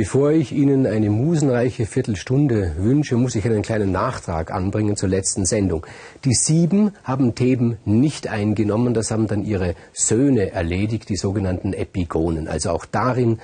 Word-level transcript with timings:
Bevor 0.00 0.30
ich 0.30 0.52
Ihnen 0.52 0.86
eine 0.86 1.10
musenreiche 1.10 1.84
Viertelstunde 1.84 2.72
wünsche, 2.78 3.16
muss 3.16 3.34
ich 3.34 3.44
einen 3.44 3.60
kleinen 3.60 3.92
Nachtrag 3.92 4.50
anbringen 4.50 4.96
zur 4.96 5.10
letzten 5.10 5.44
Sendung. 5.44 5.86
Die 6.24 6.32
Sieben 6.32 6.92
haben 7.04 7.34
Theben 7.34 7.76
nicht 7.84 8.26
eingenommen, 8.26 8.94
das 8.94 9.10
haben 9.10 9.26
dann 9.26 9.44
ihre 9.44 9.74
Söhne 9.92 10.52
erledigt, 10.52 11.10
die 11.10 11.18
sogenannten 11.18 11.74
Epigonen. 11.74 12.48
Also 12.48 12.70
auch 12.70 12.86
darin 12.86 13.40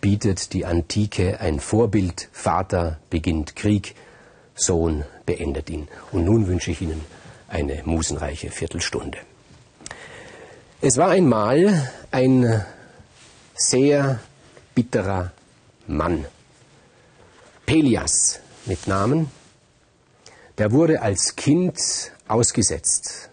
bietet 0.00 0.52
die 0.52 0.64
Antike 0.64 1.40
ein 1.40 1.58
Vorbild. 1.58 2.28
Vater 2.30 3.00
beginnt 3.10 3.56
Krieg, 3.56 3.96
Sohn 4.54 5.02
beendet 5.26 5.68
ihn. 5.70 5.88
Und 6.12 6.24
nun 6.24 6.46
wünsche 6.46 6.70
ich 6.70 6.82
Ihnen 6.82 7.00
eine 7.48 7.82
musenreiche 7.84 8.52
Viertelstunde. 8.52 9.18
Es 10.80 10.98
war 10.98 11.08
einmal 11.08 11.90
ein 12.12 12.64
sehr 13.56 14.20
bitterer 14.76 15.32
Mann. 15.88 16.26
Pelias 17.64 18.40
mit 18.64 18.86
Namen, 18.86 19.30
der 20.58 20.72
wurde 20.72 21.02
als 21.02 21.36
Kind 21.36 21.78
ausgesetzt. 22.28 23.30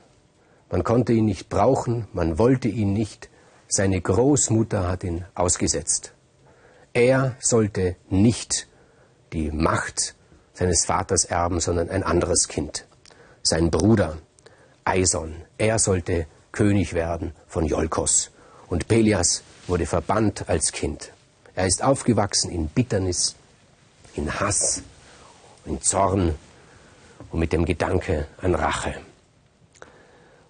Man 0.71 0.84
konnte 0.84 1.13
ihn 1.13 1.25
nicht 1.25 1.49
brauchen, 1.49 2.08
man 2.13 2.38
wollte 2.38 2.67
ihn 2.67 2.94
nicht, 2.94 3.30
seine 3.67 4.02
Großmutter 4.02 4.88
hat 4.88 5.03
ihn 5.03 5.25
ausgesetzt. 5.36 6.14
Er 6.94 7.36
sollte 7.39 7.95
nicht 8.09 8.67
die 9.33 9.52
Macht 9.52 10.16
seines 10.53 10.86
Vaters 10.86 11.25
erben, 11.25 11.59
sondern 11.59 11.89
ein 11.89 12.03
anderes 12.03 12.47
Kind. 12.47 12.86
Sein 13.42 13.72
Bruder, 13.72 14.17
Eison, 14.86 15.36
er 15.58 15.80
sollte 15.80 16.27
König 16.52 16.94
werden 16.94 17.33
von 17.47 17.66
Jolkos. 17.66 18.31
Und 18.67 18.88
Pelias 18.88 19.44
wurde 19.67 19.86
verbannt 19.86 20.47
als 20.47 20.72
Kind. 20.72 21.11
Er 21.55 21.67
ist 21.67 21.83
aufgewachsen 21.83 22.49
in 22.51 22.67
Bitternis, 22.67 23.35
in 24.15 24.39
Hass, 24.39 24.81
in 25.65 25.81
Zorn 25.81 26.35
und 27.31 27.39
mit 27.39 27.53
dem 27.53 27.65
Gedanke 27.65 28.27
an 28.41 28.55
Rache. 28.55 28.95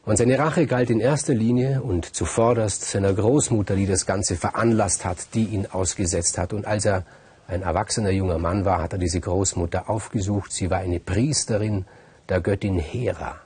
Und 0.06 0.18
seine 0.18 0.38
Rache 0.38 0.66
galt 0.66 0.90
in 0.90 1.00
erster 1.00 1.34
Linie 1.34 1.82
und 1.82 2.14
zuvorderst 2.14 2.84
seiner 2.84 3.14
Großmutter, 3.14 3.76
die 3.76 3.86
das 3.86 4.06
Ganze 4.06 4.36
veranlasst 4.36 5.06
hat, 5.06 5.34
die 5.34 5.46
ihn 5.46 5.66
ausgesetzt 5.66 6.38
hat. 6.38 6.52
Und 6.52 6.66
als 6.66 6.86
er 6.86 7.06
ein 7.48 7.62
erwachsener 7.62 8.12
junger 8.12 8.38
Mann 8.38 8.66
war, 8.66 8.82
hat 8.82 8.94
er 8.94 9.00
diese 9.00 9.22
Großmutter 9.22 9.90
aufgesucht. 9.90 10.52
Sie 10.52 10.70
war 10.70 10.80
eine 10.80 11.00
Priesterin 11.00 11.86
der 12.28 12.42
Göttin 12.42 12.80
Hera. 12.80 13.40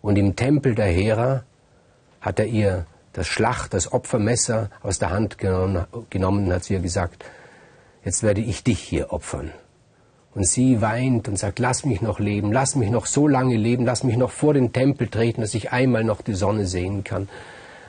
Und 0.00 0.16
im 0.16 0.36
Tempel 0.36 0.74
der 0.74 0.86
Hera 0.86 1.42
hat 2.20 2.38
er 2.38 2.46
ihr 2.46 2.86
das 3.18 3.26
Schlacht, 3.26 3.74
das 3.74 3.92
Opfermesser 3.92 4.70
aus 4.80 5.00
der 5.00 5.10
Hand 5.10 5.38
genommen, 5.38 5.86
genommen 6.08 6.52
hat 6.52 6.62
sie 6.62 6.74
ihr 6.74 6.80
gesagt, 6.80 7.24
jetzt 8.04 8.22
werde 8.22 8.40
ich 8.40 8.62
dich 8.62 8.78
hier 8.78 9.12
opfern. 9.12 9.50
Und 10.36 10.46
sie 10.46 10.80
weint 10.80 11.26
und 11.26 11.36
sagt, 11.36 11.58
lass 11.58 11.84
mich 11.84 12.00
noch 12.00 12.20
leben, 12.20 12.52
lass 12.52 12.76
mich 12.76 12.90
noch 12.90 13.06
so 13.06 13.26
lange 13.26 13.56
leben, 13.56 13.84
lass 13.84 14.04
mich 14.04 14.16
noch 14.16 14.30
vor 14.30 14.54
den 14.54 14.72
Tempel 14.72 15.08
treten, 15.08 15.40
dass 15.40 15.54
ich 15.54 15.72
einmal 15.72 16.04
noch 16.04 16.22
die 16.22 16.34
Sonne 16.34 16.64
sehen 16.66 17.02
kann. 17.02 17.28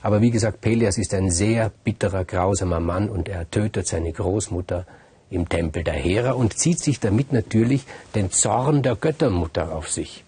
Aber 0.01 0.21
wie 0.21 0.31
gesagt, 0.31 0.61
Pelias 0.61 0.97
ist 0.97 1.13
ein 1.13 1.29
sehr 1.29 1.71
bitterer, 1.83 2.25
grausamer 2.25 2.79
Mann 2.79 3.07
und 3.07 3.29
er 3.29 3.51
tötet 3.51 3.85
seine 3.85 4.11
Großmutter 4.11 4.87
im 5.29 5.47
Tempel 5.47 5.83
der 5.83 5.93
Hera 5.93 6.31
und 6.31 6.57
zieht 6.57 6.79
sich 6.79 6.99
damit 6.99 7.33
natürlich 7.33 7.85
den 8.15 8.31
Zorn 8.31 8.81
der 8.81 8.95
Göttermutter 8.95 9.75
auf 9.75 9.91
sich. 9.91 10.23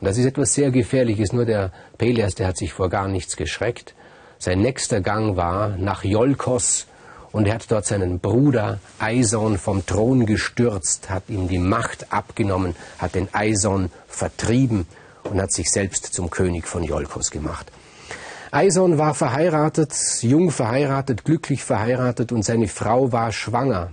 Und 0.00 0.06
das 0.06 0.16
ist 0.16 0.26
etwas 0.26 0.54
sehr 0.54 0.70
Gefährliches. 0.70 1.32
Nur 1.32 1.44
der 1.44 1.72
Pelias, 1.96 2.36
der 2.36 2.46
hat 2.46 2.56
sich 2.56 2.72
vor 2.72 2.88
gar 2.88 3.08
nichts 3.08 3.36
geschreckt. 3.36 3.96
Sein 4.38 4.60
nächster 4.60 5.00
Gang 5.00 5.36
war 5.36 5.70
nach 5.76 6.04
Jolkos 6.04 6.86
und 7.32 7.46
er 7.46 7.54
hat 7.54 7.70
dort 7.70 7.86
seinen 7.86 8.20
Bruder 8.20 8.78
Eison 9.00 9.58
vom 9.58 9.84
Thron 9.84 10.26
gestürzt, 10.26 11.10
hat 11.10 11.24
ihm 11.28 11.48
die 11.48 11.58
Macht 11.58 12.12
abgenommen, 12.12 12.76
hat 12.98 13.16
den 13.16 13.28
Eison 13.34 13.90
vertrieben 14.06 14.86
und 15.24 15.40
hat 15.40 15.52
sich 15.52 15.70
selbst 15.70 16.14
zum 16.14 16.30
König 16.30 16.68
von 16.68 16.84
Jolkos 16.84 17.30
gemacht. 17.30 17.70
Eison 18.50 18.96
war 18.96 19.14
verheiratet, 19.14 19.92
jung 20.22 20.50
verheiratet, 20.50 21.24
glücklich 21.24 21.64
verheiratet 21.64 22.32
und 22.32 22.44
seine 22.44 22.68
Frau 22.68 23.12
war 23.12 23.32
schwanger. 23.32 23.90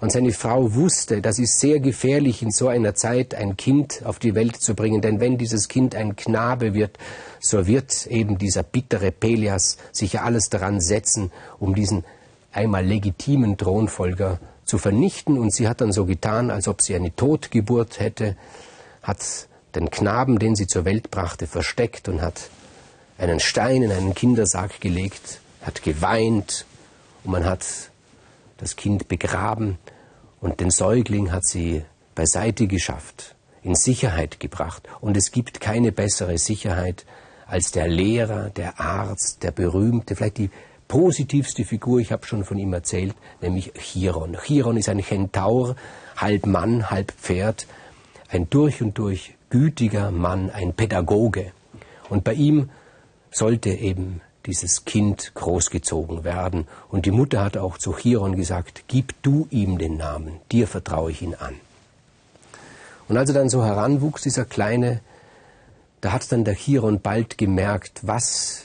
Und 0.00 0.10
seine 0.10 0.32
Frau 0.32 0.74
wusste, 0.74 1.20
das 1.20 1.38
ist 1.38 1.60
sehr 1.60 1.78
gefährlich 1.78 2.42
in 2.42 2.50
so 2.50 2.68
einer 2.68 2.94
Zeit 2.94 3.34
ein 3.34 3.58
Kind 3.58 4.00
auf 4.04 4.18
die 4.18 4.34
Welt 4.34 4.56
zu 4.56 4.74
bringen, 4.74 5.02
denn 5.02 5.20
wenn 5.20 5.36
dieses 5.36 5.68
Kind 5.68 5.94
ein 5.94 6.16
Knabe 6.16 6.72
wird, 6.72 6.98
so 7.38 7.66
wird 7.66 8.06
eben 8.06 8.38
dieser 8.38 8.62
bittere 8.62 9.12
Pelias 9.12 9.76
sicher 9.92 10.24
alles 10.24 10.48
daran 10.48 10.80
setzen, 10.80 11.30
um 11.58 11.74
diesen 11.74 12.04
einmal 12.50 12.84
legitimen 12.84 13.58
Thronfolger 13.58 14.40
zu 14.64 14.78
vernichten. 14.78 15.38
Und 15.38 15.52
sie 15.52 15.68
hat 15.68 15.82
dann 15.82 15.92
so 15.92 16.06
getan, 16.06 16.50
als 16.50 16.66
ob 16.66 16.80
sie 16.80 16.94
eine 16.94 17.14
Totgeburt 17.14 18.00
hätte, 18.00 18.36
hat 19.02 19.48
den 19.74 19.90
Knaben, 19.90 20.38
den 20.38 20.56
sie 20.56 20.66
zur 20.66 20.86
Welt 20.86 21.10
brachte, 21.10 21.46
versteckt 21.46 22.08
und 22.08 22.22
hat 22.22 22.48
einen 23.18 23.38
Stein 23.38 23.82
in 23.82 23.92
einen 23.92 24.14
Kindersarg 24.14 24.80
gelegt, 24.80 25.40
hat 25.60 25.82
geweint 25.82 26.64
und 27.22 27.32
man 27.32 27.44
hat 27.44 27.89
das 28.60 28.76
Kind 28.76 29.08
begraben 29.08 29.78
und 30.40 30.60
den 30.60 30.70
Säugling 30.70 31.32
hat 31.32 31.44
sie 31.44 31.82
beiseite 32.14 32.66
geschafft, 32.66 33.34
in 33.62 33.74
Sicherheit 33.74 34.40
gebracht. 34.40 34.88
Und 35.00 35.16
es 35.16 35.32
gibt 35.32 35.60
keine 35.60 35.92
bessere 35.92 36.38
Sicherheit 36.38 37.06
als 37.46 37.72
der 37.72 37.88
Lehrer, 37.88 38.50
der 38.50 38.78
Arzt, 38.78 39.42
der 39.42 39.50
Berühmte, 39.50 40.14
vielleicht 40.14 40.38
die 40.38 40.50
positivste 40.88 41.64
Figur, 41.64 42.00
ich 42.00 42.12
habe 42.12 42.26
schon 42.26 42.44
von 42.44 42.58
ihm 42.58 42.72
erzählt, 42.72 43.14
nämlich 43.40 43.72
Chiron. 43.74 44.36
Chiron 44.44 44.76
ist 44.76 44.88
ein 44.88 45.02
Chentaur, 45.02 45.76
halb 46.16 46.46
Mann, 46.46 46.90
halb 46.90 47.12
Pferd, 47.12 47.66
ein 48.28 48.50
durch 48.50 48.82
und 48.82 48.98
durch 48.98 49.34
gütiger 49.50 50.10
Mann, 50.10 50.50
ein 50.50 50.74
Pädagoge. 50.74 51.52
Und 52.08 52.24
bei 52.24 52.34
ihm 52.34 52.70
sollte 53.30 53.70
eben 53.70 54.20
dieses 54.46 54.84
Kind 54.84 55.32
großgezogen 55.34 56.24
werden. 56.24 56.66
Und 56.88 57.06
die 57.06 57.10
Mutter 57.10 57.42
hat 57.44 57.56
auch 57.56 57.78
zu 57.78 57.92
Chiron 57.92 58.36
gesagt, 58.36 58.84
gib 58.88 59.22
du 59.22 59.46
ihm 59.50 59.78
den 59.78 59.96
Namen, 59.96 60.40
dir 60.50 60.66
vertraue 60.66 61.10
ich 61.10 61.22
ihn 61.22 61.34
an. 61.34 61.54
Und 63.08 63.16
als 63.16 63.30
er 63.30 63.34
dann 63.34 63.48
so 63.48 63.64
heranwuchs, 63.64 64.22
dieser 64.22 64.44
Kleine, 64.44 65.00
da 66.00 66.12
hat 66.12 66.30
dann 66.32 66.44
der 66.44 66.54
Chiron 66.54 67.00
bald 67.00 67.38
gemerkt, 67.38 68.00
was 68.02 68.64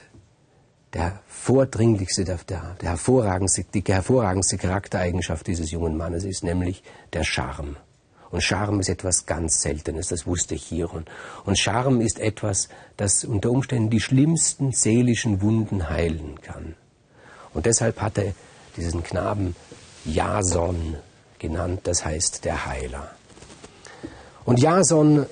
der 0.93 1.19
vordringlichste, 1.27 2.23
der, 2.23 2.39
der, 2.47 2.75
der 2.81 2.89
hervorragendste, 2.91 3.65
die 3.73 3.83
hervorragendste 3.85 4.57
Charaktereigenschaft 4.57 5.45
dieses 5.47 5.71
jungen 5.71 5.97
Mannes 5.97 6.23
ist, 6.23 6.43
nämlich 6.43 6.83
der 7.13 7.23
Charme. 7.23 7.75
Und 8.31 8.41
Charme 8.41 8.79
ist 8.79 8.89
etwas 8.89 9.25
ganz 9.25 9.61
Seltenes, 9.61 10.07
das 10.07 10.27
wusste 10.27 10.55
Chiron. 10.55 11.05
Und 11.45 11.57
Charme 11.57 12.01
ist 12.01 12.19
etwas, 12.19 12.69
das 12.97 13.23
unter 13.23 13.51
Umständen 13.51 13.89
die 13.89 14.01
schlimmsten 14.01 14.71
seelischen 14.71 15.41
Wunden 15.41 15.89
heilen 15.89 16.41
kann. 16.41 16.75
Und 17.53 17.65
deshalb 17.65 18.01
hat 18.01 18.17
er 18.17 18.33
diesen 18.75 19.03
Knaben 19.03 19.55
Jason 20.03 20.97
genannt, 21.39 21.81
das 21.83 22.05
heißt 22.05 22.45
der 22.45 22.65
Heiler. 22.65 23.11
Und 24.43 24.59
Jason 24.59 25.25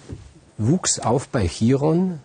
wuchs 0.57 0.99
auf 0.99 1.27
bei 1.27 1.47
Chiron, 1.47 2.19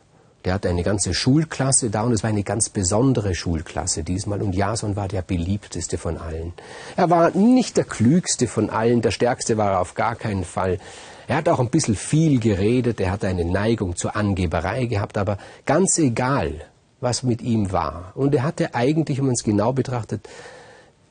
der 0.49 0.55
hatte 0.55 0.71
eine 0.71 0.83
ganze 0.83 1.13
Schulklasse 1.13 1.91
da 1.91 2.05
und 2.05 2.13
es 2.13 2.23
war 2.23 2.31
eine 2.31 2.43
ganz 2.43 2.71
besondere 2.71 3.35
Schulklasse 3.35 4.03
diesmal 4.03 4.41
und 4.41 4.55
Jason 4.55 4.97
war 4.97 5.07
der 5.07 5.21
beliebteste 5.21 5.99
von 5.99 6.17
allen. 6.17 6.55
Er 6.97 7.11
war 7.11 7.33
nicht 7.33 7.77
der 7.77 7.85
klügste 7.85 8.49
von 8.49 8.71
allen, 8.71 9.03
der 9.03 9.11
stärkste 9.11 9.59
war 9.59 9.73
er 9.73 9.81
auf 9.81 9.93
gar 9.93 10.17
keinen 10.17 10.45
Fall. 10.45 10.79
Er 11.27 11.37
hat 11.37 11.51
auch 11.51 11.61
ein 11.61 11.69
bisschen 11.69 11.97
viel 11.97 12.41
geredet, 12.41 12.99
er 12.99 13.11
hatte 13.11 13.29
eine 13.29 13.45
Neigung 13.45 13.95
zur 13.95 14.17
Angeberei 14.17 14.87
gehabt, 14.87 15.19
aber 15.19 15.37
ganz 15.67 15.99
egal, 15.99 16.55
was 17.03 17.23
mit 17.23 17.43
ihm 17.43 17.71
war. 17.71 18.13
Und 18.15 18.35
er 18.35 18.43
hatte 18.43 18.75
eigentlich, 18.75 19.19
wenn 19.19 19.27
man 19.27 19.35
es 19.35 19.45
genau 19.45 19.75
betrachtet, 19.75 20.31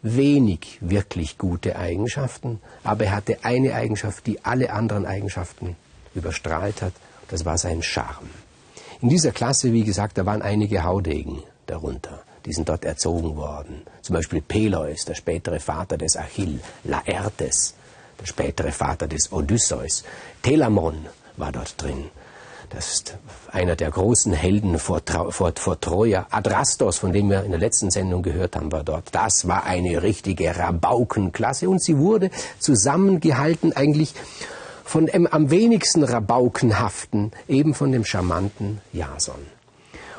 wenig 0.02 0.80
wirklich 0.82 1.38
gute 1.38 1.76
Eigenschaften, 1.76 2.60
aber 2.84 3.06
er 3.06 3.18
hatte 3.18 3.38
eine 3.44 3.76
Eigenschaft, 3.76 4.26
die 4.26 4.44
alle 4.44 4.74
anderen 4.74 5.06
Eigenschaften 5.06 5.76
überstrahlt 6.16 6.82
hat, 6.82 6.94
das 7.28 7.46
war 7.46 7.60
sein 7.60 7.84
Charme. 7.84 8.47
In 9.00 9.10
dieser 9.10 9.32
Klasse, 9.32 9.74
wie 9.74 9.84
gesagt, 9.84 10.18
da 10.18 10.26
waren 10.26 10.42
einige 10.42 10.84
Haudegen 10.84 11.44
darunter. 11.68 12.24
Die 12.46 12.54
sind 12.54 12.68
dort 12.68 12.84
erzogen 12.84 13.36
worden. 13.36 13.84
Zum 14.02 14.16
Beispiel 14.16 14.42
Peleus, 14.42 15.06
der 15.06 15.14
spätere 15.14 15.60
Vater 15.60 15.98
des 15.98 16.18
Achill, 16.18 16.60
Laertes, 16.84 17.76
der 18.20 18.26
spätere 18.26 18.72
Vater 18.72 19.08
des 19.08 19.32
Odysseus. 19.32 20.04
Telamon 20.42 21.06
war 21.36 21.52
dort 21.52 21.80
drin. 21.80 22.06
Das 22.72 22.92
ist 22.92 23.18
einer 23.52 23.76
der 23.76 23.92
großen 23.92 24.34
Helden 24.34 24.80
vor, 24.80 25.02
vor, 25.30 25.54
vor 25.56 25.80
Troja. 25.80 26.26
Adrastos, 26.32 26.98
von 26.98 27.14
dem 27.14 27.30
wir 27.30 27.44
in 27.44 27.52
der 27.52 27.60
letzten 27.60 27.92
Sendung 27.92 28.24
gehört 28.24 28.56
haben, 28.56 28.72
war 28.72 28.84
dort. 28.84 29.14
Das 29.14 29.48
war 29.48 29.66
eine 29.66 30.02
richtige 30.02 30.58
Rabaukenklasse 30.58 31.70
und 31.70 31.84
sie 31.84 31.98
wurde 31.98 32.30
zusammengehalten 32.60 33.74
eigentlich 33.74 34.16
von 34.88 35.08
dem 35.08 35.28
am 35.28 35.50
wenigsten 35.50 36.04
Rabaukenhaften, 36.04 37.32
eben 37.50 37.74
von 37.74 37.92
dem 37.92 38.06
charmanten 38.06 38.80
Jason. 38.94 39.36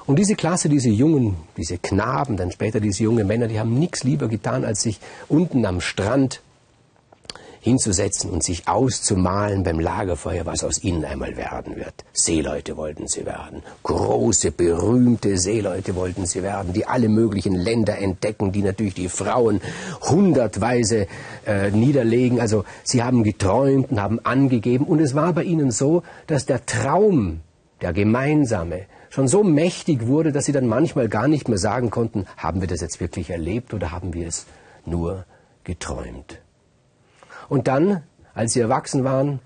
Und 0.04 0.18
diese 0.18 0.36
Klasse, 0.36 0.68
diese 0.68 0.90
Jungen, 0.90 1.36
diese 1.56 1.78
Knaben, 1.78 2.36
dann 2.36 2.52
später 2.52 2.78
diese 2.78 3.02
jungen 3.02 3.26
Männer, 3.26 3.48
die 3.48 3.58
haben 3.58 3.78
nichts 3.78 4.04
lieber 4.04 4.28
getan, 4.28 4.66
als 4.66 4.82
sich 4.82 5.00
unten 5.28 5.64
am 5.64 5.80
Strand 5.80 6.42
hinzusetzen 7.60 8.30
und 8.30 8.42
sich 8.42 8.68
auszumalen 8.68 9.62
beim 9.62 9.80
Lagerfeuer, 9.80 10.46
was 10.46 10.64
aus 10.64 10.82
ihnen 10.82 11.04
einmal 11.04 11.36
werden 11.36 11.76
wird. 11.76 12.04
Seeleute 12.12 12.76
wollten 12.76 13.08
sie 13.08 13.26
werden. 13.26 13.62
Große, 13.82 14.52
berühmte 14.52 15.38
Seeleute 15.38 15.94
wollten 15.96 16.26
sie 16.26 16.42
werden, 16.42 16.72
die 16.72 16.86
alle 16.86 17.08
möglichen 17.08 17.54
Länder 17.54 17.98
entdecken, 17.98 18.52
die 18.52 18.62
natürlich 18.62 18.94
die 18.94 19.08
Frauen 19.08 19.60
hundertweise 20.02 21.06
äh, 21.46 21.70
niederlegen. 21.70 22.40
Also 22.40 22.64
sie 22.84 23.02
haben 23.02 23.24
geträumt 23.24 23.90
und 23.90 24.00
haben 24.00 24.20
angegeben. 24.24 24.86
Und 24.86 25.00
es 25.00 25.14
war 25.14 25.32
bei 25.32 25.44
ihnen 25.44 25.70
so, 25.70 26.02
dass 26.26 26.46
der 26.46 26.64
Traum, 26.66 27.40
der 27.80 27.92
gemeinsame, 27.92 28.86
schon 29.10 29.28
so 29.28 29.42
mächtig 29.42 30.06
wurde, 30.06 30.32
dass 30.32 30.44
sie 30.44 30.52
dann 30.52 30.66
manchmal 30.66 31.08
gar 31.08 31.28
nicht 31.28 31.48
mehr 31.48 31.58
sagen 31.58 31.90
konnten, 31.90 32.26
haben 32.36 32.60
wir 32.60 32.68
das 32.68 32.80
jetzt 32.80 33.00
wirklich 33.00 33.30
erlebt 33.30 33.72
oder 33.74 33.90
haben 33.90 34.14
wir 34.14 34.26
es 34.26 34.46
nur 34.84 35.24
geträumt. 35.64 36.40
Und 37.48 37.68
dann, 37.68 38.02
als 38.34 38.52
sie 38.52 38.60
erwachsen 38.60 39.04
waren, 39.04 39.40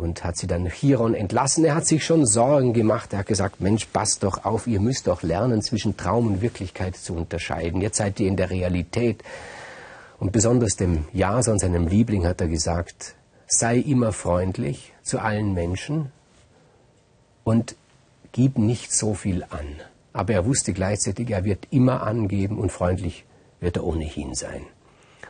und 0.00 0.24
hat 0.24 0.36
sie 0.38 0.46
dann 0.46 0.66
Chiron 0.66 1.14
entlassen. 1.14 1.62
Er 1.64 1.74
hat 1.74 1.86
sich 1.86 2.04
schon 2.04 2.24
Sorgen 2.24 2.72
gemacht. 2.72 3.12
Er 3.12 3.20
hat 3.20 3.26
gesagt, 3.26 3.60
Mensch, 3.60 3.84
passt 3.84 4.22
doch 4.22 4.44
auf, 4.46 4.66
ihr 4.66 4.80
müsst 4.80 5.06
doch 5.06 5.22
lernen, 5.22 5.60
zwischen 5.60 5.96
Traum 5.96 6.26
und 6.26 6.40
Wirklichkeit 6.40 6.96
zu 6.96 7.14
unterscheiden. 7.14 7.82
Jetzt 7.82 7.98
seid 7.98 8.18
ihr 8.18 8.26
in 8.26 8.36
der 8.36 8.48
Realität. 8.48 9.22
Und 10.18 10.32
besonders 10.32 10.76
dem 10.76 11.04
Jason, 11.12 11.58
seinem 11.58 11.86
Liebling, 11.86 12.26
hat 12.26 12.40
er 12.40 12.48
gesagt, 12.48 13.14
sei 13.46 13.76
immer 13.76 14.12
freundlich 14.12 14.92
zu 15.02 15.18
allen 15.18 15.52
Menschen 15.52 16.10
und 17.44 17.76
gib 18.32 18.58
nicht 18.58 18.94
so 18.94 19.14
viel 19.14 19.44
an. 19.50 19.66
Aber 20.12 20.32
er 20.32 20.46
wusste 20.46 20.72
gleichzeitig, 20.72 21.30
er 21.30 21.44
wird 21.44 21.68
immer 21.70 22.02
angeben 22.02 22.58
und 22.58 22.72
freundlich 22.72 23.24
wird 23.60 23.76
er 23.76 23.84
ohnehin 23.84 24.34
sein. 24.34 24.62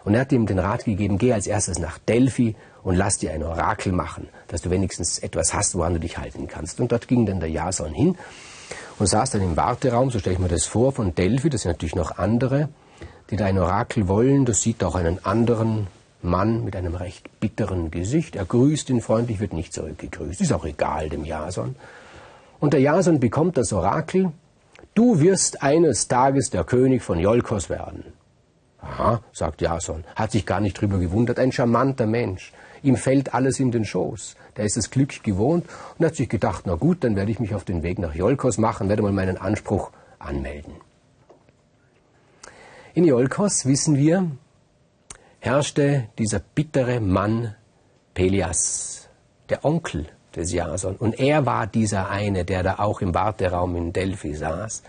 Und 0.04 0.14
er 0.14 0.22
hat 0.22 0.32
ihm 0.32 0.46
den 0.46 0.58
Rat 0.58 0.84
gegeben, 0.84 1.18
geh 1.18 1.32
als 1.32 1.46
erstes 1.46 1.78
nach 1.78 1.98
Delphi 1.98 2.56
und 2.82 2.96
lass 2.96 3.18
dir 3.18 3.32
ein 3.32 3.42
Orakel 3.42 3.92
machen, 3.92 4.28
dass 4.48 4.62
du 4.62 4.70
wenigstens 4.70 5.18
etwas 5.18 5.52
hast, 5.52 5.74
woran 5.74 5.94
du 5.94 6.00
dich 6.00 6.18
halten 6.18 6.48
kannst. 6.48 6.80
Und 6.80 6.92
dort 6.92 7.08
ging 7.08 7.26
dann 7.26 7.40
der 7.40 7.50
Jason 7.50 7.92
hin 7.92 8.16
und 8.98 9.06
saß 9.06 9.30
dann 9.30 9.42
im 9.42 9.56
Warteraum, 9.56 10.10
so 10.10 10.18
stelle 10.18 10.34
ich 10.34 10.40
mir 10.40 10.48
das 10.48 10.66
vor, 10.66 10.92
von 10.92 11.14
Delphi, 11.14 11.50
das 11.50 11.62
sind 11.62 11.72
natürlich 11.72 11.96
noch 11.96 12.18
andere, 12.18 12.68
die 13.30 13.36
da 13.36 13.46
ein 13.46 13.58
Orakel 13.58 14.08
wollen. 14.08 14.44
Das 14.44 14.60
sieht 14.62 14.82
auch 14.82 14.94
einen 14.94 15.24
anderen 15.24 15.86
Mann 16.22 16.64
mit 16.64 16.76
einem 16.76 16.94
recht 16.94 17.40
bitteren 17.40 17.90
Gesicht. 17.90 18.36
Er 18.36 18.44
grüßt 18.44 18.90
ihn 18.90 19.00
freundlich, 19.00 19.40
wird 19.40 19.52
nicht 19.52 19.72
zurückgegrüßt. 19.72 20.40
Ist 20.40 20.52
auch 20.52 20.64
egal 20.64 21.08
dem 21.08 21.24
Jason. 21.24 21.76
Und 22.58 22.74
der 22.74 22.80
Jason 22.80 23.20
bekommt 23.20 23.56
das 23.56 23.72
Orakel, 23.72 24.32
du 24.94 25.20
wirst 25.20 25.62
eines 25.62 26.08
Tages 26.08 26.50
der 26.50 26.64
König 26.64 27.02
von 27.02 27.18
Jolkos 27.18 27.70
werden. 27.70 28.04
Aha, 28.82 29.20
sagt 29.32 29.60
Jason, 29.60 30.04
hat 30.16 30.32
sich 30.32 30.46
gar 30.46 30.60
nicht 30.60 30.80
drüber 30.80 30.98
gewundert, 30.98 31.38
ein 31.38 31.52
charmanter 31.52 32.06
Mensch. 32.06 32.52
Ihm 32.82 32.96
fällt 32.96 33.34
alles 33.34 33.60
in 33.60 33.70
den 33.70 33.84
Schoß. 33.84 34.36
Der 34.56 34.64
ist 34.64 34.76
das 34.76 34.90
Glück 34.90 35.22
gewohnt 35.22 35.66
und 35.98 36.06
hat 36.06 36.16
sich 36.16 36.28
gedacht, 36.28 36.64
na 36.66 36.74
gut, 36.74 37.04
dann 37.04 37.14
werde 37.14 37.30
ich 37.30 37.40
mich 37.40 37.54
auf 37.54 37.64
den 37.64 37.82
Weg 37.82 37.98
nach 37.98 38.14
Jolkos 38.14 38.56
machen, 38.56 38.88
werde 38.88 39.02
mal 39.02 39.12
meinen 39.12 39.36
Anspruch 39.36 39.90
anmelden. 40.18 40.74
In 42.94 43.04
Jolkos, 43.04 43.66
wissen 43.66 43.96
wir, 43.96 44.30
herrschte 45.40 46.08
dieser 46.18 46.40
bittere 46.40 47.00
Mann 47.00 47.54
Pelias, 48.14 49.08
der 49.50 49.64
Onkel 49.64 50.06
des 50.34 50.52
Jason. 50.52 50.96
Und 50.96 51.20
er 51.20 51.44
war 51.44 51.66
dieser 51.66 52.08
eine, 52.08 52.44
der 52.44 52.62
da 52.62 52.78
auch 52.78 53.00
im 53.00 53.14
Warteraum 53.14 53.76
in 53.76 53.92
Delphi 53.92 54.34
saß 54.34 54.82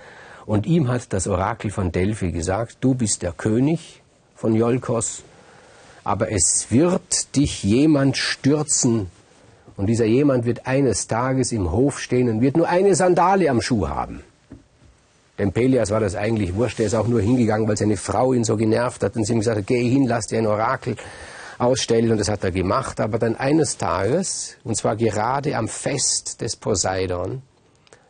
und 0.51 0.65
ihm 0.65 0.89
hat 0.89 1.13
das 1.13 1.29
Orakel 1.29 1.71
von 1.71 1.93
Delphi 1.93 2.33
gesagt, 2.33 2.75
du 2.81 2.93
bist 2.93 3.21
der 3.21 3.31
König 3.31 4.01
von 4.35 4.53
Jolkos, 4.53 5.23
aber 6.03 6.29
es 6.29 6.67
wird 6.71 7.37
dich 7.37 7.63
jemand 7.63 8.17
stürzen. 8.17 9.09
Und 9.77 9.85
dieser 9.85 10.03
jemand 10.03 10.43
wird 10.43 10.67
eines 10.67 11.07
Tages 11.07 11.53
im 11.53 11.71
Hof 11.71 12.01
stehen 12.01 12.27
und 12.27 12.41
wird 12.41 12.57
nur 12.57 12.67
eine 12.67 12.95
Sandale 12.95 13.49
am 13.49 13.61
Schuh 13.61 13.87
haben. 13.87 14.23
Dem 15.39 15.53
Pelias 15.53 15.89
war 15.89 16.01
das 16.01 16.15
eigentlich 16.15 16.53
wurscht, 16.53 16.81
er 16.81 16.87
ist 16.87 16.95
auch 16.95 17.07
nur 17.07 17.21
hingegangen, 17.21 17.65
weil 17.69 17.77
seine 17.77 17.95
Frau 17.95 18.33
ihn 18.33 18.43
so 18.43 18.57
genervt 18.57 19.03
hat 19.03 19.15
und 19.15 19.23
sie 19.23 19.31
ihm 19.31 19.39
gesagt 19.39 19.59
hat, 19.59 19.67
geh 19.67 19.87
hin, 19.87 20.05
lass 20.05 20.27
dir 20.27 20.39
ein 20.39 20.47
Orakel 20.47 20.97
ausstellen 21.59 22.11
und 22.11 22.17
das 22.17 22.27
hat 22.27 22.43
er 22.43 22.51
gemacht. 22.51 22.99
Aber 22.99 23.19
dann 23.19 23.37
eines 23.37 23.77
Tages, 23.77 24.57
und 24.65 24.75
zwar 24.75 24.97
gerade 24.97 25.55
am 25.55 25.69
Fest 25.69 26.41
des 26.41 26.57
Poseidon, 26.57 27.41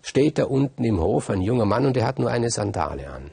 steht 0.02 0.38
da 0.38 0.46
unten 0.46 0.84
im 0.84 1.00
Hof 1.00 1.30
ein 1.30 1.42
junger 1.42 1.66
Mann 1.66 1.86
und 1.86 1.98
er 1.98 2.06
hat 2.06 2.20
nur 2.20 2.30
eine 2.30 2.50
Sandale 2.50 3.10
an. 3.10 3.32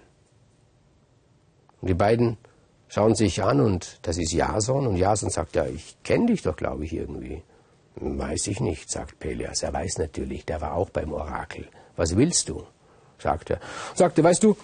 Und 1.80 1.88
die 1.88 1.94
beiden 1.94 2.36
schauen 2.88 3.14
sich 3.14 3.42
an 3.42 3.60
und 3.60 3.98
das 4.02 4.18
ist 4.18 4.32
Jason 4.32 4.86
und 4.86 4.96
Jason 4.96 5.30
sagt, 5.30 5.54
ja, 5.56 5.66
ich 5.66 5.96
kenne 6.02 6.26
dich 6.26 6.42
doch, 6.42 6.56
glaube 6.56 6.84
ich, 6.84 6.92
irgendwie. 6.92 7.42
Weiß 7.96 8.46
ich 8.46 8.60
nicht, 8.60 8.90
sagt 8.90 9.18
Pelias. 9.18 9.62
Er 9.62 9.72
weiß 9.72 9.98
natürlich, 9.98 10.44
der 10.44 10.60
war 10.60 10.74
auch 10.74 10.90
beim 10.90 11.12
Orakel. 11.12 11.66
Was 11.96 12.16
willst 12.16 12.48
du? 12.48 12.64
sagt 13.20 13.50
er. 13.50 13.60
Sagte, 13.94 14.22
weißt 14.22 14.42
du, 14.42 14.56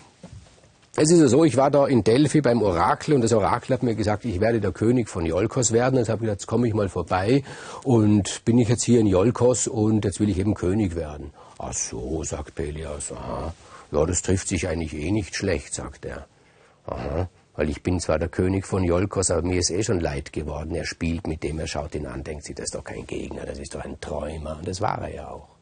es 0.96 1.10
ist 1.10 1.20
ja 1.20 1.26
so, 1.26 1.44
ich 1.44 1.56
war 1.56 1.72
da 1.72 1.86
in 1.86 2.04
Delphi 2.04 2.40
beim 2.40 2.62
Orakel 2.62 3.14
und 3.14 3.20
das 3.22 3.32
Orakel 3.32 3.74
hat 3.74 3.82
mir 3.82 3.96
gesagt, 3.96 4.24
ich 4.24 4.40
werde 4.40 4.60
der 4.60 4.70
König 4.70 5.08
von 5.08 5.26
Jolkos 5.26 5.72
werden. 5.72 5.98
Habe 5.98 6.02
ich 6.02 6.20
gedacht, 6.20 6.34
jetzt 6.34 6.46
komme 6.46 6.68
ich 6.68 6.74
mal 6.74 6.88
vorbei 6.88 7.42
und 7.82 8.44
bin 8.44 8.58
ich 8.58 8.68
jetzt 8.68 8.84
hier 8.84 9.00
in 9.00 9.08
Jolkos 9.08 9.66
und 9.66 10.04
jetzt 10.04 10.20
will 10.20 10.28
ich 10.28 10.38
eben 10.38 10.54
König 10.54 10.94
werden. 10.94 11.32
Ach 11.58 11.72
so, 11.72 12.24
sagt 12.24 12.54
Pelias. 12.54 13.12
Aha. 13.12 13.54
Ja, 13.92 14.06
das 14.06 14.22
trifft 14.22 14.48
sich 14.48 14.66
eigentlich 14.68 14.94
eh 14.94 15.10
nicht 15.10 15.36
schlecht, 15.36 15.74
sagt 15.74 16.04
er. 16.04 16.26
Aha. 16.86 17.28
Weil 17.56 17.70
ich 17.70 17.82
bin 17.82 18.00
zwar 18.00 18.18
der 18.18 18.28
König 18.28 18.66
von 18.66 18.82
Jolkos, 18.82 19.30
aber 19.30 19.42
mir 19.42 19.60
ist 19.60 19.70
eh 19.70 19.84
schon 19.84 20.00
leid 20.00 20.32
geworden. 20.32 20.74
Er 20.74 20.84
spielt 20.84 21.26
mit 21.28 21.44
dem, 21.44 21.60
er 21.60 21.68
schaut 21.68 21.94
ihn 21.94 22.06
an, 22.06 22.24
denkt 22.24 22.44
sich, 22.44 22.56
das 22.56 22.66
ist 22.66 22.74
doch 22.74 22.82
kein 22.82 23.06
Gegner, 23.06 23.46
das 23.46 23.58
ist 23.60 23.74
doch 23.74 23.84
ein 23.84 24.00
Träumer. 24.00 24.56
Und 24.58 24.66
das 24.66 24.80
war 24.80 25.00
er 25.02 25.14
ja 25.14 25.28
auch. 25.28 25.53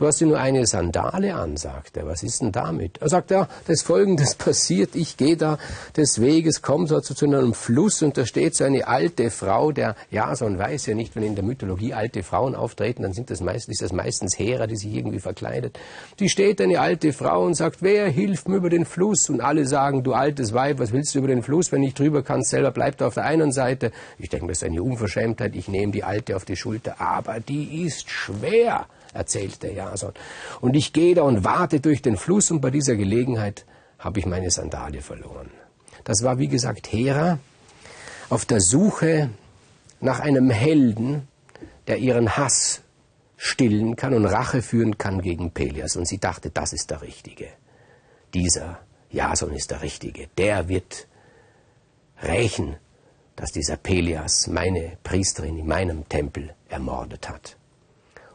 Du 0.00 0.06
hast 0.06 0.18
dir 0.18 0.28
nur 0.28 0.38
eine 0.38 0.64
Sandale 0.64 1.34
an, 1.34 1.58
sagt 1.58 1.98
er. 1.98 2.06
Was 2.06 2.22
ist 2.22 2.40
denn 2.40 2.52
damit? 2.52 2.96
Er 3.02 3.10
sagt, 3.10 3.30
ja, 3.30 3.46
das 3.66 3.82
Folgendes 3.82 4.34
passiert. 4.38 4.96
Ich 4.96 5.18
gehe 5.18 5.36
da 5.36 5.58
des 5.94 6.22
Weges, 6.22 6.62
komme 6.62 6.86
so 6.86 7.00
zu 7.00 7.26
einem 7.26 7.52
Fluss 7.52 8.02
und 8.02 8.16
da 8.16 8.24
steht 8.24 8.54
so 8.54 8.64
eine 8.64 8.88
alte 8.88 9.30
Frau, 9.30 9.72
der 9.72 9.96
Jason 10.10 10.58
weiß 10.58 10.86
ja 10.86 10.94
nicht, 10.94 11.16
wenn 11.16 11.22
in 11.22 11.34
der 11.34 11.44
Mythologie 11.44 11.92
alte 11.92 12.22
Frauen 12.22 12.54
auftreten, 12.54 13.02
dann 13.02 13.12
sind 13.12 13.28
das 13.28 13.42
meistens, 13.42 13.74
ist 13.74 13.82
das 13.82 13.92
meistens 13.92 14.38
Hera, 14.38 14.66
die 14.66 14.76
sich 14.76 14.90
irgendwie 14.90 15.20
verkleidet. 15.20 15.78
Die 16.18 16.30
steht 16.30 16.62
eine 16.62 16.80
alte 16.80 17.12
Frau 17.12 17.44
und 17.44 17.52
sagt, 17.52 17.82
wer 17.82 18.08
hilft 18.08 18.48
mir 18.48 18.56
über 18.56 18.70
den 18.70 18.86
Fluss? 18.86 19.28
Und 19.28 19.42
alle 19.42 19.66
sagen, 19.66 20.02
du 20.02 20.14
altes 20.14 20.54
Weib, 20.54 20.78
was 20.78 20.94
willst 20.94 21.14
du 21.14 21.18
über 21.18 21.28
den 21.28 21.42
Fluss, 21.42 21.72
wenn 21.72 21.82
ich 21.82 21.92
drüber 21.92 22.22
kannst, 22.22 22.48
selber 22.48 22.70
bleibt 22.70 23.02
auf 23.02 23.12
der 23.12 23.26
einen 23.26 23.52
Seite. 23.52 23.92
Ich 24.18 24.30
denke, 24.30 24.46
das 24.46 24.62
ist 24.62 24.64
eine 24.64 24.82
Unverschämtheit. 24.82 25.54
Ich 25.54 25.68
nehme 25.68 25.92
die 25.92 26.04
alte 26.04 26.36
auf 26.36 26.46
die 26.46 26.56
Schulter, 26.56 27.02
aber 27.02 27.38
die 27.38 27.84
ist 27.84 28.08
schwer 28.08 28.86
erzählt 29.12 29.62
der 29.62 29.72
Jason. 29.72 29.89
Und 30.60 30.74
ich 30.74 30.92
gehe 30.92 31.14
da 31.14 31.22
und 31.22 31.44
warte 31.44 31.80
durch 31.80 32.02
den 32.02 32.16
Fluss 32.16 32.50
und 32.50 32.60
bei 32.60 32.70
dieser 32.70 32.96
Gelegenheit 32.96 33.64
habe 33.98 34.18
ich 34.20 34.26
meine 34.26 34.50
Sandalie 34.50 35.02
verloren. 35.02 35.50
Das 36.04 36.22
war, 36.22 36.38
wie 36.38 36.48
gesagt, 36.48 36.90
Hera 36.92 37.38
auf 38.30 38.44
der 38.44 38.60
Suche 38.60 39.30
nach 40.00 40.20
einem 40.20 40.50
Helden, 40.50 41.28
der 41.86 41.98
ihren 41.98 42.36
Hass 42.36 42.82
stillen 43.36 43.96
kann 43.96 44.14
und 44.14 44.26
Rache 44.26 44.62
führen 44.62 44.98
kann 44.98 45.20
gegen 45.22 45.50
Pelias. 45.50 45.96
Und 45.96 46.06
sie 46.06 46.18
dachte, 46.18 46.50
das 46.50 46.72
ist 46.72 46.90
der 46.90 47.02
Richtige. 47.02 47.48
Dieser 48.34 48.80
Jason 49.10 49.52
ist 49.52 49.70
der 49.70 49.82
Richtige. 49.82 50.28
Der 50.38 50.68
wird 50.68 51.06
rächen, 52.22 52.76
dass 53.36 53.52
dieser 53.52 53.76
Pelias 53.76 54.46
meine 54.46 54.98
Priesterin 55.02 55.58
in 55.58 55.66
meinem 55.66 56.08
Tempel 56.08 56.54
ermordet 56.68 57.28
hat. 57.28 57.56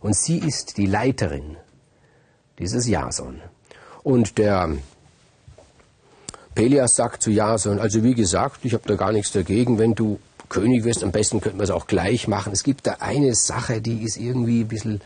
Und 0.02 0.16
sie 0.16 0.38
ist 0.40 0.78
die 0.78 0.86
Leiterin 0.86 1.58
dieses 2.60 2.88
Jason. 2.88 3.42
Und 4.04 4.38
der 4.38 4.78
Pelias 6.54 6.96
sagt 6.96 7.22
zu 7.22 7.32
Jason, 7.32 7.80
also 7.80 8.04
wie 8.04 8.14
gesagt, 8.14 8.64
ich 8.64 8.74
habe 8.74 8.88
da 8.88 8.96
gar 8.96 9.12
nichts 9.12 9.32
dagegen, 9.32 9.78
wenn 9.78 9.94
du 9.94 10.20
König 10.48 10.84
wirst, 10.84 11.04
am 11.04 11.12
besten 11.12 11.42
könnten 11.42 11.58
wir 11.60 11.64
es 11.64 11.72
auch 11.72 11.88
gleich 11.88 12.28
machen. 12.28 12.54
Es 12.54 12.64
gibt 12.64 12.88
da 12.88 12.98
eine 13.00 13.34
Sache, 13.34 13.82
die 13.82 14.04
ist 14.04 14.18
irgendwie 14.18 14.62
ein 14.62 14.68
bisschen, 14.68 15.02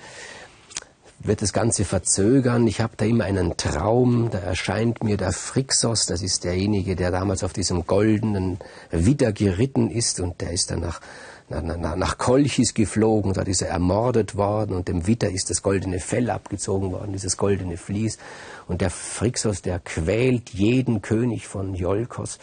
wird 1.19 1.41
das 1.41 1.53
Ganze 1.53 1.85
verzögern. 1.85 2.65
Ich 2.67 2.81
habe 2.81 2.93
da 2.97 3.05
immer 3.05 3.25
einen 3.25 3.57
Traum, 3.57 4.29
da 4.31 4.39
erscheint 4.39 5.03
mir 5.03 5.17
der 5.17 5.31
Phrixos, 5.31 6.05
das 6.05 6.21
ist 6.21 6.43
derjenige, 6.43 6.95
der 6.95 7.11
damals 7.11 7.43
auf 7.43 7.53
diesem 7.53 7.85
goldenen 7.85 8.59
Widder 8.91 9.33
geritten 9.33 9.91
ist 9.91 10.19
und 10.19 10.41
der 10.41 10.51
ist 10.51 10.71
dann 10.71 10.79
nach 10.79 11.01
nach, 11.49 11.95
nach 11.95 12.17
Kolchis 12.17 12.73
geflogen, 12.73 13.33
da 13.33 13.41
ist 13.41 13.61
er 13.61 13.69
ermordet 13.69 14.35
worden 14.35 14.75
und 14.75 14.87
dem 14.87 15.07
Witter 15.07 15.29
ist 15.29 15.49
das 15.49 15.63
goldene 15.63 15.99
Fell 15.99 16.29
abgezogen 16.29 16.91
worden, 16.91 17.13
dieses 17.13 17.37
goldene 17.37 17.77
Vlies. 17.77 18.19
Und 18.67 18.81
der 18.81 18.91
Phrixos, 18.91 19.61
der 19.61 19.79
quält 19.79 20.51
jeden 20.51 21.01
König 21.01 21.47
von 21.47 21.73
Jolkos. 21.73 22.37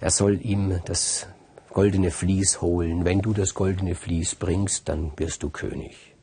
Er 0.00 0.10
soll 0.10 0.38
ihm 0.42 0.80
das 0.84 1.26
goldene 1.72 2.10
Vlies 2.10 2.60
holen. 2.60 3.04
Wenn 3.04 3.22
du 3.22 3.32
das 3.32 3.54
goldene 3.54 3.94
Vlies 3.94 4.34
bringst, 4.34 4.88
dann 4.88 5.12
wirst 5.16 5.42
du 5.42 5.48
König. 5.50 6.15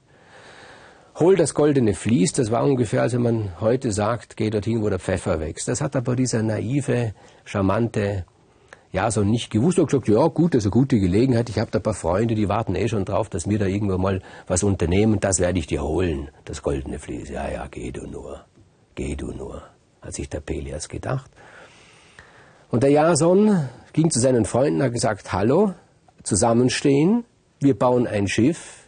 Hol 1.16 1.36
das 1.36 1.54
goldene 1.54 1.94
Vlies, 1.94 2.34
das 2.34 2.50
war 2.50 2.64
ungefähr, 2.64 3.04
als 3.04 3.14
wenn 3.14 3.22
man 3.22 3.62
heute 3.62 3.92
sagt, 3.92 4.36
geh 4.36 4.50
dorthin, 4.50 4.82
wo 4.82 4.90
der 4.90 4.98
Pfeffer 4.98 5.40
wächst. 5.40 5.68
Das 5.68 5.80
hat 5.80 5.96
aber 5.96 6.16
dieser 6.16 6.42
naive, 6.42 7.14
charmante 7.46 8.26
Jason 8.92 9.30
nicht 9.30 9.52
gewusst. 9.52 9.78
Er 9.78 9.84
hat 9.84 9.92
gesagt, 9.92 10.08
ja 10.08 10.26
gut, 10.26 10.56
das 10.56 10.64
ist 10.64 10.66
eine 10.66 10.72
gute 10.72 11.00
Gelegenheit. 11.00 11.50
Ich 11.50 11.60
habe 11.60 11.70
da 11.70 11.78
ein 11.78 11.84
paar 11.84 11.94
Freunde, 11.94 12.34
die 12.34 12.50
warten 12.50 12.74
eh 12.74 12.88
schon 12.88 13.06
drauf, 13.06 13.30
dass 13.30 13.48
wir 13.48 13.60
da 13.60 13.68
irgendwo 13.68 14.00
mal 14.00 14.24
was 14.48 14.64
unternehmen. 14.64 15.20
Das 15.20 15.40
werde 15.40 15.60
ich 15.60 15.68
dir 15.68 15.84
holen, 15.84 16.30
das 16.46 16.64
goldene 16.64 16.98
Vlies. 16.98 17.30
Ja, 17.30 17.48
ja, 17.48 17.68
geh 17.70 17.92
du 17.92 18.08
nur, 18.08 18.46
geh 18.96 19.16
du 19.16 19.34
nur, 19.34 19.62
hat 20.02 20.16
sich 20.16 20.30
der 20.30 20.40
Pelias 20.40 20.90
gedacht. 20.90 21.30
Und 22.72 22.82
der 22.82 22.90
Jason 22.90 23.70
ging 23.94 24.10
zu 24.10 24.20
seinen 24.20 24.46
Freunden 24.46 24.78
und 24.78 24.86
hat 24.86 24.94
gesagt, 24.94 25.32
hallo, 25.32 25.76
zusammenstehen, 26.24 27.24
wir 27.60 27.78
bauen 27.78 28.08
ein 28.08 28.28
Schiff, 28.28 28.83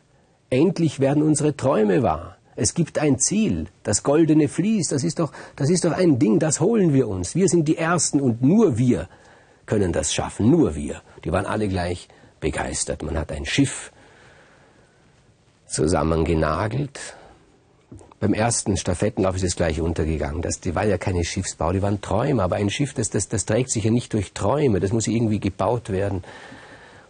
endlich 0.49 0.99
werden 0.99 1.23
unsere 1.23 1.55
Träume 1.55 2.03
wahr. 2.03 2.37
Es 2.55 2.73
gibt 2.73 2.99
ein 2.99 3.19
Ziel, 3.19 3.67
das 3.83 4.03
goldene 4.03 4.47
Vlies, 4.47 4.87
das 4.87 5.03
ist 5.03 5.19
doch, 5.19 5.33
das 5.55 5.69
ist 5.69 5.83
doch 5.83 5.91
ein 5.91 6.19
Ding, 6.19 6.39
das 6.39 6.61
holen 6.61 6.93
wir 6.93 7.07
uns. 7.07 7.35
Wir 7.35 7.49
sind 7.49 7.67
die 7.67 7.77
Ersten 7.77 8.21
und 8.21 8.41
nur 8.41 8.77
wir 8.77 9.09
können 9.65 9.91
das 9.91 10.13
schaffen, 10.13 10.49
nur 10.49 10.75
wir. 10.75 11.01
Die 11.23 11.31
waren 11.31 11.45
alle 11.45 11.67
gleich 11.67 12.07
begeistert. 12.39 13.03
Man 13.03 13.17
hat 13.17 13.31
ein 13.31 13.45
Schiff 13.45 13.91
zusammengenagelt. 15.67 16.99
Beim 18.19 18.33
ersten 18.33 18.77
Stafettenlauf 18.77 19.35
ist 19.35 19.43
es 19.43 19.55
gleich 19.55 19.81
untergegangen. 19.81 20.41
Das, 20.41 20.61
die 20.61 20.73
waren 20.73 20.89
ja 20.89 20.97
keine 20.97 21.23
Schiffsbau, 21.25 21.73
die 21.73 21.81
waren 21.81 22.01
Träume. 22.01 22.43
Aber 22.43 22.55
ein 22.55 22.69
Schiff, 22.69 22.93
das, 22.93 23.09
das, 23.09 23.27
das 23.27 23.45
trägt 23.45 23.71
sich 23.71 23.83
ja 23.83 23.91
nicht 23.91 24.13
durch 24.13 24.31
Träume. 24.31 24.79
Das 24.79 24.93
muss 24.93 25.07
irgendwie 25.07 25.39
gebaut 25.39 25.89
werden. 25.89 26.23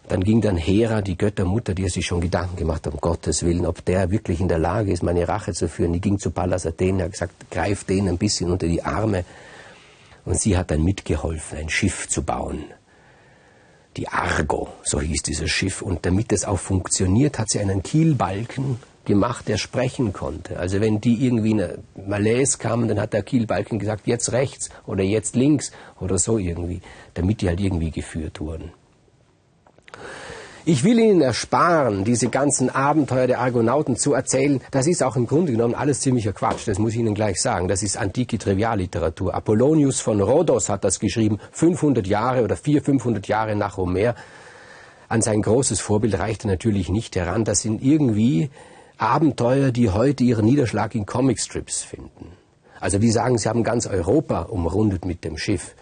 Dann 0.08 0.22
ging 0.22 0.40
dann 0.40 0.56
Hera, 0.56 1.02
die 1.02 1.18
Göttermutter, 1.18 1.74
die 1.74 1.88
sich 1.88 2.06
schon 2.06 2.20
Gedanken 2.20 2.56
gemacht 2.56 2.86
hat, 2.86 2.94
um 2.94 3.00
Gottes 3.00 3.42
Willen, 3.42 3.66
ob 3.66 3.84
der 3.84 4.10
wirklich 4.10 4.40
in 4.40 4.46
der 4.46 4.58
Lage 4.58 4.92
ist, 4.92 5.02
meine 5.02 5.26
Rache 5.26 5.52
zu 5.52 5.68
führen. 5.68 5.92
Die 5.92 6.00
ging 6.00 6.18
zu 6.18 6.30
Pallas 6.30 6.64
Athen, 6.64 7.02
hat 7.02 7.12
gesagt, 7.12 7.50
greif 7.50 7.84
den 7.84 8.08
ein 8.08 8.18
bisschen 8.18 8.52
unter 8.52 8.68
die 8.68 8.84
Arme. 8.84 9.24
Und 10.24 10.40
sie 10.40 10.56
hat 10.56 10.70
dann 10.70 10.84
mitgeholfen, 10.84 11.58
ein 11.58 11.68
Schiff 11.68 12.08
zu 12.08 12.22
bauen. 12.22 12.64
Die 13.96 14.08
Argo, 14.08 14.68
so 14.84 15.00
hieß 15.00 15.22
dieses 15.22 15.50
Schiff. 15.50 15.82
Und 15.82 16.06
damit 16.06 16.32
es 16.32 16.44
auch 16.44 16.58
funktioniert, 16.58 17.38
hat 17.38 17.50
sie 17.50 17.58
einen 17.58 17.82
Kielbalken 17.82 18.78
gemacht, 19.06 19.48
der 19.48 19.56
sprechen 19.56 20.12
konnte. 20.12 20.58
Also 20.58 20.80
wenn 20.80 21.00
die 21.00 21.24
irgendwie 21.26 21.52
in 21.52 21.78
Malaise 22.06 22.58
kamen, 22.58 22.88
dann 22.88 23.00
hat 23.00 23.12
der 23.12 23.22
Kielbalken 23.22 23.78
gesagt, 23.80 24.06
jetzt 24.06 24.30
rechts 24.30 24.68
oder 24.86 25.02
jetzt 25.02 25.34
links 25.34 25.72
oder 25.98 26.18
so 26.18 26.38
irgendwie, 26.38 26.80
damit 27.14 27.40
die 27.40 27.48
halt 27.48 27.60
irgendwie 27.60 27.90
geführt 27.90 28.40
wurden. 28.40 28.72
Ich 30.68 30.82
will 30.82 30.98
Ihnen 30.98 31.20
ersparen, 31.20 32.02
diese 32.02 32.28
ganzen 32.28 32.70
Abenteuer 32.70 33.28
der 33.28 33.38
Argonauten 33.38 33.94
zu 33.94 34.14
erzählen. 34.14 34.60
Das 34.72 34.88
ist 34.88 35.00
auch 35.00 35.14
im 35.14 35.28
Grunde 35.28 35.52
genommen 35.52 35.76
alles 35.76 36.00
ziemlicher 36.00 36.32
Quatsch. 36.32 36.66
Das 36.66 36.80
muss 36.80 36.94
ich 36.94 36.98
Ihnen 36.98 37.14
gleich 37.14 37.40
sagen. 37.40 37.68
Das 37.68 37.84
ist 37.84 37.96
antike 37.96 38.36
Trivialliteratur. 38.36 39.32
Apollonius 39.32 40.00
von 40.00 40.20
Rhodos 40.20 40.68
hat 40.68 40.82
das 40.82 40.98
geschrieben, 40.98 41.38
500 41.52 42.04
Jahre 42.08 42.42
oder 42.42 42.56
400, 42.56 42.84
500 42.84 43.28
Jahre 43.28 43.54
nach 43.54 43.76
Homer. 43.76 44.16
An 45.08 45.22
sein 45.22 45.40
großes 45.40 45.78
Vorbild 45.78 46.18
reichte 46.18 46.48
natürlich 46.48 46.88
nicht 46.88 47.14
heran. 47.14 47.44
Das 47.44 47.60
sind 47.60 47.80
irgendwie 47.80 48.50
Abenteuer, 48.98 49.70
die 49.70 49.90
heute 49.90 50.24
ihren 50.24 50.46
Niederschlag 50.46 50.96
in 50.96 51.06
Comicstrips 51.06 51.84
finden. 51.84 52.32
Also 52.80 52.98
die 52.98 53.12
sagen, 53.12 53.38
sie 53.38 53.48
haben 53.48 53.62
ganz 53.62 53.86
Europa 53.86 54.42
umrundet 54.42 55.04
mit 55.04 55.22
dem 55.22 55.38
Schiff 55.38 55.76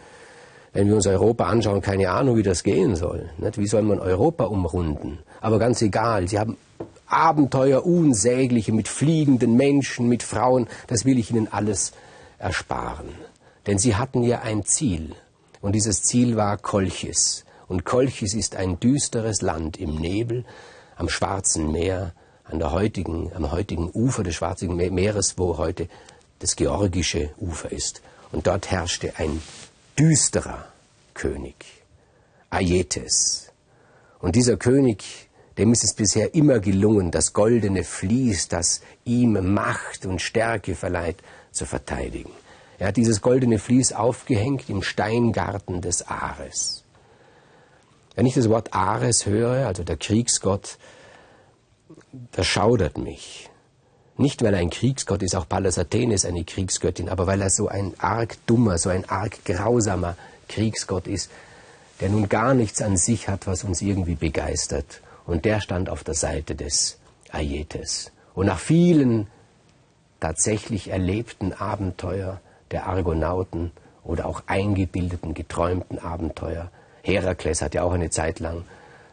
wenn 0.75 0.89
wir 0.89 0.97
uns 0.97 1.07
Europa 1.07 1.45
anschauen, 1.45 1.81
keine 1.81 2.11
Ahnung, 2.11 2.37
wie 2.37 2.43
das 2.43 2.65
gehen 2.65 2.97
soll. 2.97 3.31
Nicht? 3.39 3.59
Wie 3.59 3.67
soll 3.67 3.83
man 3.83 4.01
Europa 4.01 4.45
umrunden? 4.45 5.21
Aber 5.41 5.59
ganz 5.59 5.81
egal, 5.81 6.29
sie 6.29 6.39
haben 6.39 6.57
Abenteuer 7.07 7.87
unsägliche 7.87 8.73
mit 8.73 8.89
fliegenden 8.89 9.55
Menschen, 9.57 10.09
mit 10.09 10.25
Frauen, 10.25 10.67
das 10.89 11.05
will 11.05 11.19
ich 11.19 11.31
Ihnen 11.31 11.51
alles 11.51 11.93
ersparen. 12.39 13.09
Denn 13.69 13.79
sie 13.79 13.95
hatten 13.95 14.25
ja 14.25 14.41
ein 14.41 14.65
Ziel. 14.65 15.15
Und 15.61 15.75
dieses 15.75 16.03
Ziel 16.03 16.37
war 16.37 16.59
Kolchis. 16.59 17.45
Und 17.69 17.85
Kolchis 17.85 18.35
ist 18.35 18.57
ein 18.57 18.81
düsteres 18.81 19.43
Land 19.43 19.79
im 19.79 19.95
Nebel, 19.95 20.45
am 20.97 21.09
Schwarzen 21.09 21.71
Meer, 21.71 22.13
an 22.45 22.59
der 22.59 22.73
heutigen, 22.73 23.31
am 23.35 23.53
heutigen 23.53 23.91
Ufer 23.95 24.25
des 24.25 24.35
Schwarzen 24.35 24.75
Meeres, 24.75 25.39
wo 25.39 25.57
heute 25.57 25.89
das 26.41 26.57
georgische 26.57 27.31
Ufer 27.39 27.71
ist. 27.71 28.03
Und 28.33 28.49
dort 28.49 28.71
herrschte 28.73 29.13
ein 29.19 29.41
düsterer 29.99 30.67
König, 31.15 31.55
Aietes. 32.51 33.53
Und 34.21 34.37
dieser 34.37 34.57
König, 34.57 35.29
dem 35.59 35.73
ist 35.73 35.85
es 35.85 35.95
bisher 35.95 36.35
immer 36.35 36.59
gelungen, 36.59 37.11
das 37.11 37.33
goldene 37.33 37.85
Vlies, 37.85 38.49
das 38.49 38.81
ihm 39.05 39.55
Macht 39.55 40.07
und 40.07 40.21
Stärke 40.21 40.75
verleiht, 40.75 41.19
zu 41.53 41.67
verteidigen. 41.67 42.31
Er 42.79 42.89
hat 42.89 42.97
dieses 42.97 43.21
goldene 43.21 43.59
Vlies 43.59 43.93
aufgehängt 43.93 44.69
im 44.69 44.83
Steingarten 44.83 45.81
des 45.81 46.09
Ares. 46.09 46.85
Wenn 48.17 48.27
ich 48.27 48.35
das 48.35 48.49
Wort 48.49 48.75
Ares 48.75 49.27
höre, 49.27 49.67
also 49.67 49.85
der 49.85 49.97
Kriegsgott, 49.97 50.79
das 52.33 52.47
schaudert 52.47 52.99
mich. 52.99 53.51
Nicht, 54.17 54.43
weil 54.45 54.55
er 54.55 54.61
ein 54.61 54.71
Kriegsgott 54.71 55.23
ist, 55.23 55.35
auch 55.35 55.49
Pallas 55.49 55.77
Athene 55.77 56.15
ist 56.15 56.25
eine 56.25 56.45
Kriegsgöttin, 56.45 57.09
aber 57.09 57.27
weil 57.27 57.41
er 57.43 57.51
so 57.51 57.67
ein 57.67 57.95
arg 57.99 58.37
dummer, 58.47 58.79
so 58.79 58.89
ein 58.89 59.09
arg 59.09 59.45
grausamer 59.45 60.17
Kriegsgott 60.49 61.09
ist, 61.09 61.31
der 62.01 62.11
nun 62.11 62.29
gar 62.29 62.55
nichts 62.55 62.81
an 62.81 62.97
sich 62.97 63.29
hat, 63.29 63.49
was 63.49 63.65
uns 63.65 63.83
irgendwie 63.83 64.15
begeistert. 64.15 65.01
Und 65.27 65.45
der 65.45 65.61
stand 65.61 65.89
auf 65.89 66.05
der 66.05 66.15
Seite 66.15 66.55
des 66.55 66.99
Aietes. 67.33 68.13
Und 68.35 68.47
nach 68.47 68.61
vielen 68.61 69.27
tatsächlich 70.21 70.91
erlebten 70.91 71.53
Abenteuer 71.53 72.41
der 72.71 72.87
Argonauten 72.87 73.73
oder 74.05 74.27
auch 74.27 74.45
eingebildeten, 74.47 75.35
geträumten 75.35 75.99
Abenteuer, 75.99 76.71
Herakles 77.03 77.63
hat 77.63 77.75
ja 77.75 77.83
auch 77.83 77.93
eine 77.93 78.11
Zeit 78.11 78.39
lang 78.39 78.65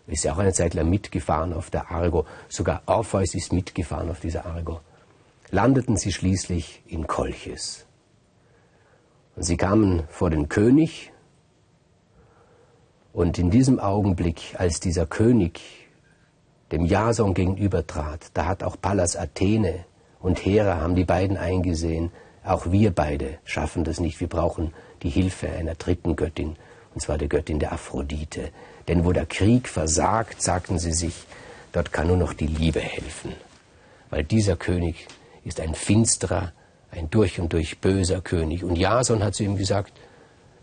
ist 0.07 0.25
ja 0.25 0.33
auch 0.33 0.39
eine 0.39 0.51
Zeit 0.51 0.73
lang 0.73 0.89
mitgefahren 0.89 1.53
auf 1.53 1.69
der 1.69 1.89
Argo. 1.89 2.25
Sogar 2.49 2.81
Orpheus 2.85 3.33
ist 3.33 3.53
mitgefahren 3.53 4.09
auf 4.09 4.19
dieser 4.19 4.45
Argo 4.45 4.81
landeten 5.51 5.97
sie 5.97 6.11
schließlich 6.11 6.81
in 6.87 7.07
Kolchis. 7.07 7.85
Und 9.35 9.43
sie 9.43 9.57
kamen 9.57 10.03
vor 10.09 10.29
den 10.29 10.49
König, 10.49 11.11
und 13.13 13.37
in 13.37 13.51
diesem 13.51 13.79
Augenblick, 13.79 14.55
als 14.57 14.79
dieser 14.79 15.05
König 15.05 15.59
dem 16.71 16.85
Jason 16.85 17.33
gegenübertrat, 17.33 18.31
da 18.33 18.45
hat 18.45 18.63
auch 18.63 18.77
Pallas 18.81 19.17
Athene 19.17 19.83
und 20.21 20.45
Hera 20.45 20.79
haben 20.79 20.95
die 20.95 21.03
beiden 21.03 21.35
eingesehen, 21.35 22.11
auch 22.43 22.71
wir 22.71 22.91
beide 22.91 23.37
schaffen 23.43 23.83
das 23.83 23.99
nicht, 23.99 24.21
wir 24.21 24.29
brauchen 24.29 24.73
die 25.03 25.09
Hilfe 25.09 25.49
einer 25.49 25.75
dritten 25.75 26.15
Göttin, 26.15 26.55
und 26.93 27.01
zwar 27.01 27.17
der 27.17 27.27
Göttin 27.27 27.59
der 27.59 27.73
Aphrodite. 27.73 28.51
Denn 28.87 29.03
wo 29.03 29.11
der 29.11 29.25
Krieg 29.25 29.67
versagt, 29.67 30.41
sagten 30.41 30.79
sie 30.79 30.93
sich, 30.93 31.25
dort 31.73 31.91
kann 31.91 32.07
nur 32.07 32.17
noch 32.17 32.33
die 32.33 32.47
Liebe 32.47 32.79
helfen, 32.79 33.33
weil 34.09 34.23
dieser 34.23 34.55
König 34.55 35.07
ist 35.43 35.59
ein 35.59 35.75
finsterer, 35.75 36.51
ein 36.91 37.09
durch 37.09 37.39
und 37.39 37.53
durch 37.53 37.79
böser 37.79 38.21
König. 38.21 38.63
Und 38.63 38.75
Jason 38.75 39.23
hat 39.23 39.35
zu 39.35 39.43
ihm 39.43 39.57
gesagt, 39.57 39.93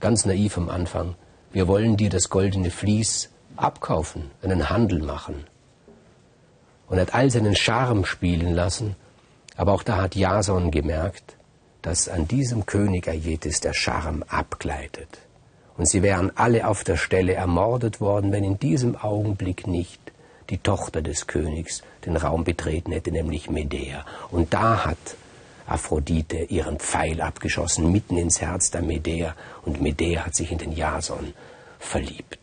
ganz 0.01 0.25
naiv 0.25 0.57
am 0.57 0.69
Anfang, 0.69 1.15
wir 1.53 1.67
wollen 1.67 1.97
dir 1.97 2.11
das 2.11 2.29
goldene 2.29 2.71
Vlies 2.71 3.31
abkaufen, 3.57 4.31
einen 4.43 4.69
Handel 4.71 5.03
machen. 5.03 5.47
Und 6.89 7.01
hat 7.01 7.15
all 7.15 7.31
seinen 7.31 7.57
Charme 7.57 8.05
spielen 8.05 8.55
lassen, 8.55 8.97
aber 9.57 9.73
auch 9.73 9.83
da 9.83 10.03
hat 10.03 10.15
Jason 10.15 10.71
gemerkt, 10.71 11.37
dass 11.83 12.09
an 12.09 12.29
diesem 12.29 12.67
König 12.67 13.09
Aietes 13.09 13.61
der 13.61 13.75
Charme 13.75 14.23
abgleitet. 14.29 15.19
Und 15.77 15.89
sie 15.89 16.03
wären 16.03 16.33
alle 16.37 16.67
auf 16.67 16.85
der 16.85 16.97
Stelle 16.97 17.35
ermordet 17.35 18.01
worden, 18.01 18.33
wenn 18.33 18.45
in 18.45 18.59
diesem 18.59 18.97
Augenblick 18.97 19.67
nicht 19.67 20.01
die 20.51 20.59
Tochter 20.59 21.03
des 21.03 21.27
Königs 21.27 21.83
den 22.07 22.17
Raum 22.17 22.45
betreten 22.45 22.93
hätte, 22.93 23.11
nämlich 23.11 23.51
Medea. 23.51 24.05
Und 24.31 24.55
da 24.55 24.85
hat 24.85 24.97
Aphrodite 25.67 26.37
ihren 26.37 26.79
Pfeil 26.79 27.21
abgeschossen, 27.21 27.93
mitten 27.93 28.17
ins 28.17 28.41
Herz 28.41 28.71
der 28.71 28.83
Medea, 28.83 29.35
und 29.65 29.83
Medea 29.83 30.25
hat 30.25 30.35
sich 30.35 30.51
in 30.51 30.59
den 30.59 30.73
Jason 30.73 31.35
verliebt. 31.79 32.39